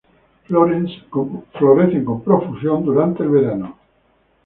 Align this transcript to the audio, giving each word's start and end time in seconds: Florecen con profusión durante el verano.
Florecen 0.47 2.03
con 2.07 2.21
profusión 2.23 2.83
durante 2.83 3.21
el 3.21 3.29
verano. 3.29 3.77